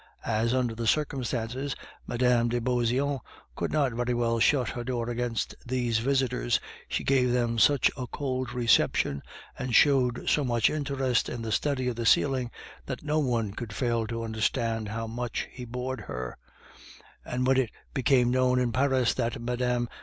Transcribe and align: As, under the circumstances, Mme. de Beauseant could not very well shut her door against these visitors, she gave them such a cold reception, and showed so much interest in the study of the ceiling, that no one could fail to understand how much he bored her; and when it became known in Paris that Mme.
As, 0.25 0.51
under 0.51 0.73
the 0.73 0.87
circumstances, 0.87 1.75
Mme. 2.07 2.47
de 2.47 2.59
Beauseant 2.59 3.21
could 3.55 3.71
not 3.71 3.93
very 3.93 4.15
well 4.15 4.39
shut 4.39 4.69
her 4.69 4.83
door 4.83 5.11
against 5.11 5.53
these 5.63 5.99
visitors, 5.99 6.59
she 6.87 7.03
gave 7.03 7.31
them 7.31 7.59
such 7.59 7.91
a 7.95 8.07
cold 8.07 8.51
reception, 8.51 9.21
and 9.59 9.75
showed 9.75 10.27
so 10.27 10.43
much 10.43 10.71
interest 10.71 11.29
in 11.29 11.43
the 11.43 11.51
study 11.51 11.87
of 11.87 11.97
the 11.97 12.07
ceiling, 12.07 12.49
that 12.87 13.03
no 13.03 13.19
one 13.19 13.51
could 13.53 13.73
fail 13.73 14.07
to 14.07 14.23
understand 14.23 14.89
how 14.89 15.05
much 15.05 15.47
he 15.51 15.65
bored 15.65 16.01
her; 16.01 16.35
and 17.23 17.45
when 17.45 17.57
it 17.57 17.69
became 17.93 18.31
known 18.31 18.57
in 18.57 18.71
Paris 18.71 19.13
that 19.13 19.39
Mme. 19.39 19.85